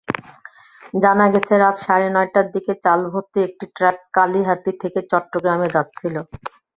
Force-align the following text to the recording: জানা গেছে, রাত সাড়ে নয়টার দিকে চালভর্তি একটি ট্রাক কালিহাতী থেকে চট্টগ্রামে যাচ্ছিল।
জানা 0.93 1.25
গেছে, 1.33 1.53
রাত 1.57 1.75
সাড়ে 1.85 2.07
নয়টার 2.15 2.47
দিকে 2.55 2.73
চালভর্তি 2.85 3.39
একটি 3.47 3.65
ট্রাক 3.75 3.97
কালিহাতী 4.15 4.71
থেকে 4.81 4.99
চট্টগ্রামে 5.11 5.67
যাচ্ছিল। 5.75 6.15